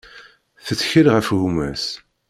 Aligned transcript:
Tettkel 0.65 1.07
ɣef 1.13 1.27
gma-s. 1.41 1.85